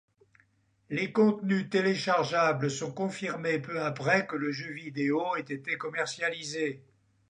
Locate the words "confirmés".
2.91-3.59